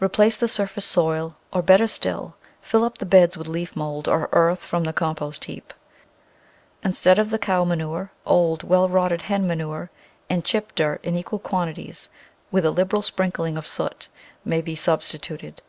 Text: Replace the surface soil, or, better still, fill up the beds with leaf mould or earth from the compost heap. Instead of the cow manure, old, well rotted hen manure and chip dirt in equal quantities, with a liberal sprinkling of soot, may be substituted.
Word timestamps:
Replace 0.00 0.36
the 0.36 0.48
surface 0.48 0.84
soil, 0.84 1.34
or, 1.50 1.62
better 1.62 1.86
still, 1.86 2.36
fill 2.60 2.84
up 2.84 2.98
the 2.98 3.06
beds 3.06 3.38
with 3.38 3.48
leaf 3.48 3.74
mould 3.74 4.06
or 4.06 4.28
earth 4.32 4.66
from 4.66 4.84
the 4.84 4.92
compost 4.92 5.44
heap. 5.44 5.72
Instead 6.84 7.18
of 7.18 7.30
the 7.30 7.38
cow 7.38 7.64
manure, 7.64 8.12
old, 8.26 8.62
well 8.64 8.86
rotted 8.86 9.22
hen 9.22 9.46
manure 9.46 9.90
and 10.28 10.44
chip 10.44 10.74
dirt 10.74 11.02
in 11.02 11.16
equal 11.16 11.38
quantities, 11.38 12.10
with 12.50 12.66
a 12.66 12.70
liberal 12.70 13.00
sprinkling 13.00 13.56
of 13.56 13.66
soot, 13.66 14.08
may 14.44 14.60
be 14.60 14.76
substituted. 14.76 15.62